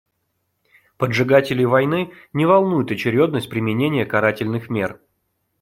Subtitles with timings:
[0.97, 4.99] Поджигателей войны не волнует очередность применения карательных мер.